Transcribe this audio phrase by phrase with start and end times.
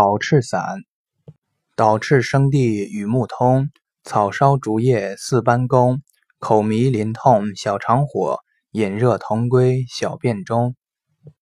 [0.00, 0.62] 导赤散，
[1.74, 3.68] 导赤生地与木通，
[4.04, 6.02] 草烧竹叶四般公，
[6.38, 8.38] 口迷淋痛小肠火，
[8.70, 10.76] 饮热同归小便中。